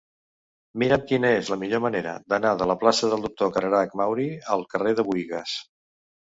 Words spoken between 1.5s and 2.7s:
la millor manera d'anar de